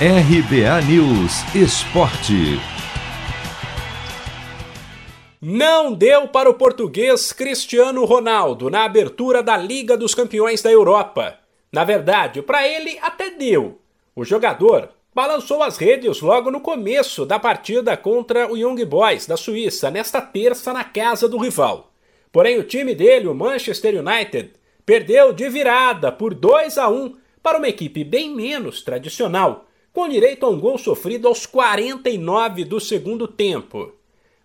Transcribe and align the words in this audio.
RBA 0.00 0.82
News 0.88 1.54
Esporte. 1.54 2.58
Não 5.40 5.94
deu 5.94 6.26
para 6.26 6.50
o 6.50 6.54
português 6.54 7.32
Cristiano 7.32 8.04
Ronaldo 8.04 8.68
na 8.68 8.82
abertura 8.82 9.40
da 9.40 9.56
Liga 9.56 9.96
dos 9.96 10.12
Campeões 10.12 10.60
da 10.60 10.70
Europa. 10.72 11.38
Na 11.70 11.84
verdade, 11.84 12.42
para 12.42 12.66
ele 12.66 12.98
até 13.00 13.30
deu. 13.30 13.78
O 14.16 14.24
jogador 14.24 14.88
balançou 15.14 15.62
as 15.62 15.76
redes 15.76 16.20
logo 16.20 16.50
no 16.50 16.60
começo 16.60 17.24
da 17.24 17.38
partida 17.38 17.96
contra 17.96 18.50
o 18.50 18.56
Young 18.56 18.84
Boys 18.84 19.28
da 19.28 19.36
Suíça, 19.36 19.92
nesta 19.92 20.20
terça 20.20 20.72
na 20.72 20.82
casa 20.82 21.28
do 21.28 21.38
rival. 21.38 21.92
Porém, 22.32 22.58
o 22.58 22.64
time 22.64 22.96
dele, 22.96 23.28
o 23.28 23.34
Manchester 23.34 24.04
United, 24.04 24.54
perdeu 24.84 25.32
de 25.32 25.48
virada 25.48 26.10
por 26.10 26.34
2 26.34 26.78
a 26.78 26.88
1 26.88 27.14
para 27.40 27.58
uma 27.58 27.68
equipe 27.68 28.02
bem 28.02 28.34
menos 28.34 28.82
tradicional, 28.82 29.66
com 29.94 30.08
direito 30.08 30.44
a 30.44 30.48
um 30.48 30.58
gol 30.58 30.76
sofrido 30.76 31.28
aos 31.28 31.46
49 31.46 32.64
do 32.64 32.80
segundo 32.80 33.28
tempo. 33.28 33.92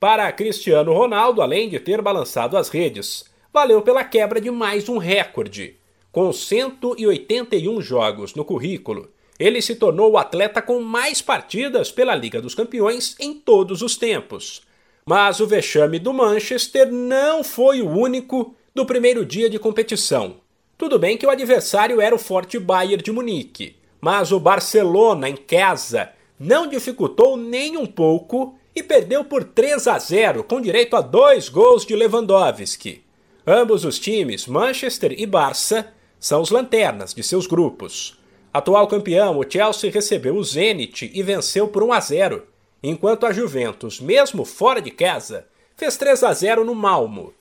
Para 0.00 0.32
Cristiano 0.32 0.94
Ronaldo, 0.94 1.42
além 1.42 1.68
de 1.68 1.78
ter 1.78 2.00
balançado 2.00 2.56
as 2.56 2.70
redes, 2.70 3.26
valeu 3.52 3.82
pela 3.82 4.02
quebra 4.02 4.40
de 4.40 4.50
mais 4.50 4.88
um 4.88 4.96
recorde. 4.96 5.76
Com 6.10 6.32
181 6.32 7.78
jogos 7.82 8.34
no 8.34 8.42
currículo, 8.42 9.10
ele 9.38 9.60
se 9.60 9.76
tornou 9.76 10.12
o 10.12 10.16
atleta 10.16 10.62
com 10.62 10.80
mais 10.80 11.20
partidas 11.20 11.92
pela 11.92 12.14
Liga 12.14 12.40
dos 12.40 12.54
Campeões 12.54 13.14
em 13.20 13.34
todos 13.34 13.82
os 13.82 13.98
tempos. 13.98 14.62
Mas 15.04 15.40
o 15.40 15.46
vexame 15.46 15.98
do 15.98 16.14
Manchester 16.14 16.90
não 16.90 17.44
foi 17.44 17.82
o 17.82 17.90
único 17.90 18.54
do 18.74 18.86
primeiro 18.86 19.26
dia 19.26 19.50
de 19.50 19.58
competição. 19.58 20.36
Tudo 20.78 20.98
bem 20.98 21.18
que 21.18 21.26
o 21.26 21.30
adversário 21.30 22.00
era 22.00 22.14
o 22.14 22.18
forte 22.18 22.58
Bayern 22.58 23.02
de 23.02 23.12
Munique, 23.12 23.76
mas 24.04 24.32
o 24.32 24.38
Barcelona 24.38 25.30
em 25.30 25.34
casa 25.34 26.10
não 26.38 26.66
dificultou 26.66 27.38
nem 27.38 27.78
um 27.78 27.86
pouco 27.86 28.54
e 28.76 28.82
perdeu 28.82 29.24
por 29.24 29.42
3 29.42 29.86
a 29.86 29.98
0 29.98 30.44
com 30.44 30.60
direito 30.60 30.94
a 30.94 31.00
dois 31.00 31.48
gols 31.48 31.86
de 31.86 31.96
Lewandowski. 31.96 33.02
Ambos 33.46 33.82
os 33.82 33.98
times, 33.98 34.46
Manchester 34.46 35.14
e 35.16 35.24
Barça, 35.24 35.90
são 36.20 36.42
os 36.42 36.50
lanternas 36.50 37.14
de 37.14 37.22
seus 37.22 37.46
grupos. 37.46 38.20
Atual 38.52 38.86
campeão, 38.88 39.38
o 39.38 39.50
Chelsea 39.50 39.90
recebeu 39.90 40.36
o 40.36 40.44
Zenit 40.44 41.10
e 41.14 41.22
venceu 41.22 41.66
por 41.66 41.82
1 41.82 41.92
a 41.94 42.00
0, 42.00 42.46
enquanto 42.82 43.24
a 43.24 43.32
Juventus, 43.32 44.00
mesmo 44.00 44.44
fora 44.44 44.82
de 44.82 44.90
casa, 44.90 45.46
fez 45.78 45.96
3 45.96 46.24
a 46.24 46.32
0 46.34 46.62
no 46.62 46.74
Malmo. 46.74 47.32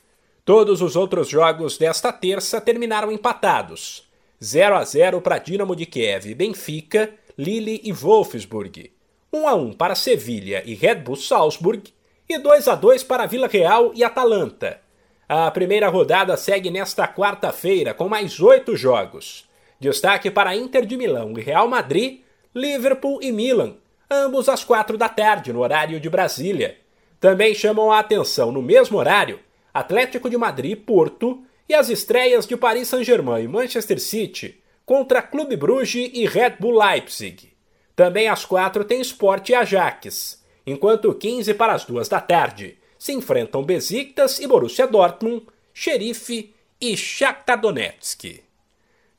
Todos 0.45 0.81
os 0.81 0.95
outros 0.95 1.27
jogos 1.27 1.77
desta 1.77 2.13
terça 2.13 2.61
terminaram 2.61 3.11
empatados. 3.11 4.07
0 4.43 4.75
a 4.75 4.83
0 4.83 5.21
para 5.21 5.37
Dinamo 5.37 5.73
de 5.73 5.85
Kiev, 5.85 6.35
Benfica, 6.35 7.11
Lille 7.37 7.79
e 7.81 7.93
Wolfsburg. 7.93 8.91
1 9.31 9.47
a 9.47 9.55
1 9.55 9.71
para 9.71 9.95
Sevilha 9.95 10.61
e 10.65 10.73
Red 10.73 10.95
Bull 10.95 11.15
Salzburg 11.15 11.81
e 12.27 12.37
2 12.37 12.67
a 12.67 12.75
2 12.75 13.05
para 13.05 13.25
Vila 13.25 13.47
Real 13.47 13.93
e 13.95 14.03
Atalanta. 14.03 14.81
A 15.29 15.49
primeira 15.49 15.87
rodada 15.87 16.35
segue 16.35 16.69
nesta 16.69 17.07
quarta-feira 17.07 17.93
com 17.93 18.09
mais 18.09 18.37
oito 18.41 18.75
jogos. 18.75 19.47
Destaque 19.79 20.29
para 20.29 20.55
Inter 20.57 20.85
de 20.85 20.97
Milão 20.97 21.33
e 21.37 21.41
Real 21.41 21.67
Madrid, 21.69 22.19
Liverpool 22.53 23.19
e 23.21 23.31
Milan, 23.31 23.77
ambos 24.11 24.49
às 24.49 24.61
quatro 24.65 24.97
da 24.97 25.07
tarde 25.07 25.53
no 25.53 25.61
horário 25.61 26.01
de 26.01 26.09
Brasília. 26.09 26.77
Também 27.17 27.55
chamam 27.55 27.93
a 27.93 27.99
atenção 27.99 28.51
no 28.51 28.61
mesmo 28.61 28.97
horário 28.97 29.39
Atlético 29.73 30.29
de 30.29 30.35
Madrid, 30.35 30.77
Porto 30.77 31.41
e 31.67 31.73
as 31.73 31.89
estreias 31.89 32.45
de 32.45 32.57
Paris 32.57 32.87
Saint-Germain 32.87 33.43
e 33.43 33.47
Manchester 33.47 33.99
City 33.99 34.61
contra 34.85 35.21
Clube 35.21 35.55
Bruges 35.55 36.11
e 36.13 36.25
Red 36.25 36.57
Bull 36.59 36.77
Leipzig. 36.77 37.53
Também 37.95 38.27
às 38.27 38.45
quatro 38.45 38.83
tem 38.83 39.01
Sport 39.01 39.49
e 39.49 39.55
Ajax, 39.55 40.43
enquanto 40.65 41.13
15 41.13 41.53
para 41.53 41.73
as 41.73 41.85
duas 41.85 42.07
da 42.07 42.19
tarde 42.19 42.77
se 42.97 43.11
enfrentam 43.11 43.63
Besiktas 43.63 44.39
e 44.39 44.47
Borussia 44.47 44.87
Dortmund, 44.87 45.45
Xerife 45.73 46.55
e 46.79 46.95
Shakhtar 46.95 47.59
Donetsk. 47.59 48.41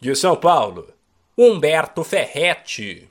De 0.01 0.15
São 0.15 0.37
Paulo, 0.37 0.89
Humberto 1.37 2.03
Ferretti. 2.03 3.09